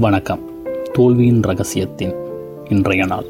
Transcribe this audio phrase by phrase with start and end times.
[0.00, 0.40] வணக்கம்.
[0.92, 2.14] தோல்வியின் ரகசியத்தின்
[2.68, 3.24] இன்றைய நாள்.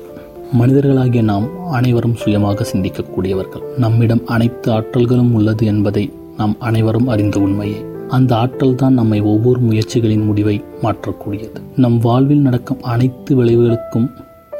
[0.58, 3.78] மனிதர்களாகிய நாம் அனைவரும் சுயமாக சிந்திக்கக்கூடியவர்கள்.
[3.78, 7.84] நம்மிடம் அனைத்து ஆற்றல்களும் உள்ளது என்பதை நாம் அனைவரும் அறிந்த உண்மையே.
[8.08, 11.60] அந்த ஆற்றல் தான் நம்மை ஒவ்வொரு முயற்சிகளின் முடிவை மாற்றக்கூடியது.
[11.76, 14.10] நம் வாழ்வில் நடக்கும் அனைத்து விளைவுகளுக்கும்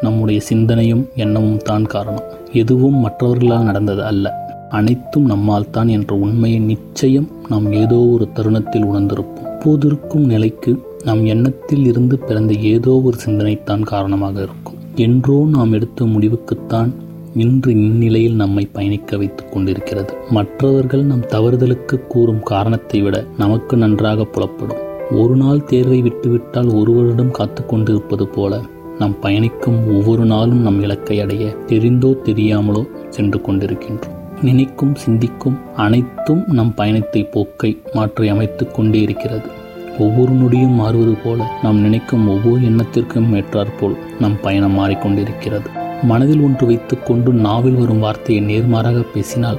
[0.01, 2.25] நம்முடைய சிந்தனையும் எண்ணமும் தான் காரணம்.
[2.53, 4.47] எதுவும் மற்றவர்களால் நடந்தது அல்ல.
[4.69, 9.43] அனைத்தும் நம்மால் தான் என்ற உண்மையை நிச்சயம் நாம் ஏதோ ஒரு தருணத்தில் உணர்ந்திருப்போம்.
[9.65, 14.75] போதிருக்கும் நிலைக்கு நம் எண்ணத்தில் இருந்து பிறந்த ஏதோ ஒரு சிந்தனைத்தான் காரணமாக இருக்கும்.
[14.95, 16.91] என்றோ நாம் எடுத்த முடிவுக்குத்தான்
[17.35, 20.15] இன்று இந்நிலையில் நம்மை பயணிக்க வைத்துக் கொண்டிருக்கிறது.
[20.31, 24.83] மற்றவர்கள் நம் தவறுதலுக்கு கூறும் காரணத்தை விட நமக்கு நன்றாக புலப்படும்.
[25.11, 28.63] ஒரு நாள் தேர்வை விட்டுவிட்டால் ஒரு வருடம் காத்து கொண்டிருப்பது போல
[28.99, 34.17] நாம் பயணிக்கும் ஒவ்வொரு நாளும் நம் இலக்கை அடைய தெரிந்தோ தெரியாமலோ சென்று கொண்டிருக்கின்றோம்.
[34.43, 39.63] நினைக்கும் சிந்திக்கும் அனைத்தும் நம் பயணத்தை போக்கை மாற்றி அமைத்துக் கொண்டே இருக்கிறது.
[39.99, 45.67] ஒவ்வொரு நொடியும் மாறுவது போல நாம் நினைக்கும் ஒவ்வொரு எண்ணத்திற்கும் ஏற்றாற்போல் நம் பயணம் மாறிக்கொண்டிருக்கிறது.
[46.03, 49.59] மனதில் ஒன்று வைத்துக்கொண்டு நாவில் வரும் வார்த்தையை நேர்மாறாக பேசினால்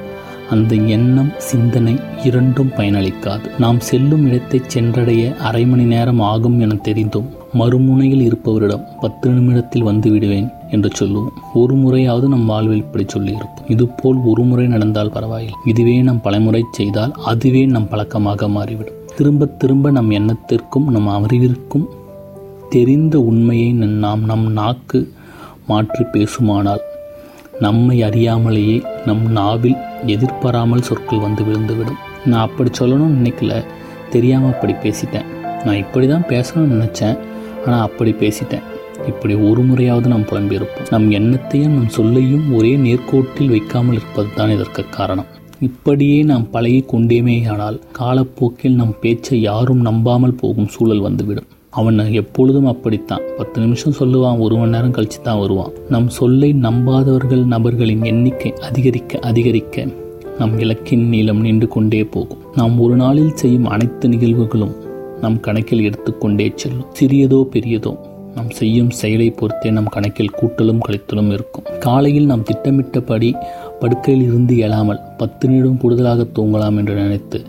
[0.49, 3.59] அந்த எண்ணம் சிந்தனை இரண்டும் பயனளிக்காது.
[3.59, 10.11] நாம் செல்லும் இடத்தை சென்றடைய அரை மணி நேரம் ஆகும் என தெரிந்தும் மறுமுனையில் இருப்பவரிடம் பத்து நிமிடத்தில் வந்து
[10.11, 11.31] விடுவேன் என்று சொல்லுவோம்.
[11.53, 13.65] ஒரு முறையாவது நம் வாழ்வில் இப்படி சொல்லியிருப்போம்.
[13.67, 15.55] இதுபோல் ஒரு முறை நடந்தால் பரவாயில்லை.
[15.65, 18.93] இதுவே நம் பலமுறை செய்தால் அதுவே நம் பழக்கமாக மாறிவிடும்.
[19.17, 21.85] திரும்ப திரும்ப நம் எண்ணத்திற்கும் நம் அறிவிற்கும்
[22.69, 23.69] தெரிந்த உண்மையை
[24.03, 24.99] நாம் நம் நாக்கு
[25.67, 26.83] மாற்றி பேசுமானால்
[27.59, 32.01] நம்மை அறியாமலேயே நம் நாவில் எதிர்பாராமல் சொற்கள் வந்து விழுந்துவிடும்.
[32.25, 33.63] நான் அப்படி சொல்லணும்னு நினைக்கல.
[34.09, 35.29] தெரியாமல் அப்படி பேசிட்டேன்.
[35.63, 37.17] நான் இப்படி தான் பேசணும்னு நினச்சேன்.
[37.65, 38.65] ஆனால் அப்படி பேசிட்டேன்.
[39.07, 40.89] இப்படி ஒரு முறையாவது நாம் புலம்பியிருப்போம்.
[40.89, 45.31] நம் எண்ணத்தையும் நம் சொல்லையும் ஒரே நேர்கோட்டில் வைக்காமல் இருப்பது தான் இதற்கு காரணம்.
[45.61, 51.45] இப்படியே நாம் பழகி கொண்டேமேயானால் காலப்போக்கில் நம் பேச்சை யாரும் நம்பாமல் போகும் சூழல் வந்துவிடும்.
[51.69, 53.21] அவன் எப்பொழுதும் அப்படித்தான்.
[53.37, 55.71] பத்து நிமிஷம் சொல்லுவான் ஒரு மணி நேரம் கழிச்சு தான் வருவான்.
[55.89, 59.87] நம் சொல்லை நம்பாதவர்கள் நபர்களின் எண்ணிக்கை அதிகரிக்க அதிகரிக்க
[60.39, 62.37] நம் இலக்கின் நீளம் நின்று கொண்டே போகும்.
[62.55, 64.75] நாம் ஒரு நாளில் செய்யும் அனைத்து நிகழ்வுகளும்
[65.21, 66.87] நம் கணக்கில் எடுத்துக்கொண்டே செல்லும்.
[66.99, 67.97] சிறியதோ பெரியதோ
[68.35, 71.63] நாம் செய்யும் செயலை பொறுத்தே நம் கணக்கில் கூட்டலும் கழித்தலும் இருக்கும்.
[71.79, 73.35] காலையில் நாம் திட்டமிட்டபடி
[73.79, 77.39] படுக்கையில் இருந்து எழாமல் பத்து நிமிடம் கூடுதலாக தூங்கலாம் என்று நினைத்து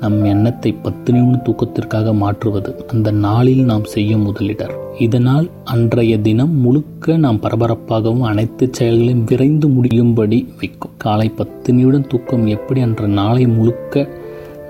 [0.00, 4.74] நம் எண்ணத்தை பத்து நிமிட தூக்கத்திற்காக மாற்றுவது அந்த நாளில் நாம் செய்யும் முதலிடர்.
[4.98, 10.94] இதனால் அன்றைய தினம் முழுக்க நாம் பரபரப்பாகவும் அனைத்து செயல்களையும் விரைந்து முடியும்படி வைக்கும்.
[10.96, 14.08] காலை பத்து நிமிடம் தூக்கம் எப்படி அன்ற நாளை முழுக்க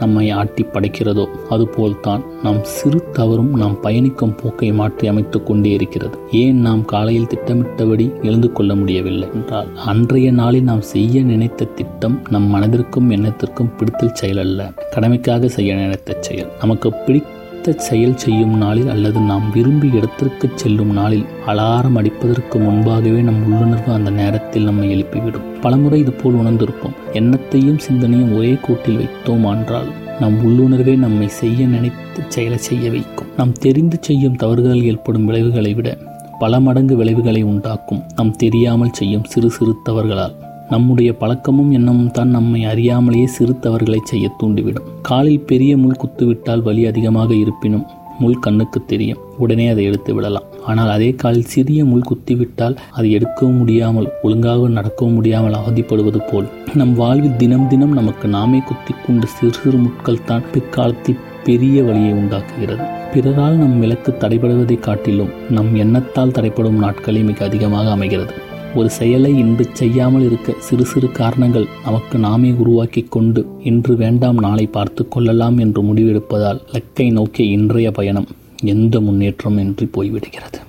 [0.01, 6.19] நம்மை ஆட்டி படைக்கிறதோ அதுபோல்தான் நாம் சிறு தவறும் நாம் பயணிக்கும் போக்கை மாற்றி அமைத்துக் கொண்டே இருக்கிறது.
[6.31, 12.55] ஏன் நாம் காலையில் திட்டமிட்டபடி எழுந்து கொள்ள முடியவில்லை என்றால் அன்றைய நாளில் நாம் செய்ய நினைத்த திட்டம் நம்
[12.55, 14.73] மனதிற்கும் எண்ணத்திற்கும் பிடித்தல் செயல் அல்ல.
[14.95, 16.49] கடமைக்காக செய்ய நினைத்த செயல்.
[16.61, 17.23] நமக்கு பிடி
[17.63, 23.91] பிடித்த செயல் செய்யும் நாளில் அல்லது நாம் விரும்பி இடத்திற்கு செல்லும் நாளில் அலாரம் அடிப்பதற்கு முன்பாகவே நம் உள்ளுணர்வு
[23.93, 25.45] அந்த நேரத்தில் நம்மை எழுப்பிவிடும்.
[25.61, 26.97] பலமுறை இது போல் உணர்ந்திருப்போம்.
[27.13, 29.91] எண்ணத்தையும் சிந்தனையும் ஒரே கூட்டில் வைத்தோம் என்றால்
[30.21, 33.31] நம் உள்ளுணர்வே நம்மை செய்ய நினைத்து செயலை செய்ய வைக்கும்.
[33.37, 35.99] நாம் தெரிந்து செய்யும் தவறுகள் ஏற்படும் விளைவுகளை விட
[36.39, 38.05] பல மடங்கு விளைவுகளை உண்டாக்கும்.
[38.17, 40.37] நாம் தெரியாமல் செய்யும் சிறு சிறு தவறுகளால்
[40.73, 44.89] நம்முடைய பழக்கமும் எண்ணமும் தான் நம்மை அறியாமலேயே சிறுத்தவர்களை செய்ய தூண்டிவிடும்.
[45.09, 47.87] காலில் பெரிய முள் குத்துவிட்டால் வலி அதிகமாக இருப்பினும்
[48.21, 49.21] முள் கண்ணுக்கு தெரியும்.
[49.43, 50.47] உடனே அதை எடுத்து விடலாம்.
[50.71, 56.49] ஆனால் அதே காலில் சிறிய முள் குத்திவிட்டால் அதை எடுக்கவும் முடியாமல் ஒழுங்காக நடக்கவும் முடியாமல் அவதிப்படுவது போல்.
[56.81, 62.13] நம் வாழ்வில் தினம் தினம் நமக்கு நாமே குத்தி கொண்டு சிறு சிறு முட்கள் தான் பிற்காலத்தில் பெரிய வழியை
[62.21, 62.85] உண்டாக்குகிறது.
[63.15, 68.35] பிறரால் நம் விளக்கு தடைபடுவதை காட்டிலும் நம் எண்ணத்தால் தடைப்படும் நாட்களே மிக அதிகமாக அமைகிறது.
[68.75, 74.67] ஒரு செயலை இன்று செய்யாமல் இருக்க சிறு சிறு காரணங்கள் நமக்கு நாமே உருவாக்கி கொண்டு இன்று வேண்டாம் நாளை
[74.67, 78.29] பார்த்து கொள்ளலாம் என்று முடிவெடுப்பதால் லக்கை நோக்கிய இன்றைய பயணம்
[78.63, 80.61] எந்த முன்னேற்றம் இன்றி போய்விடுகிறது.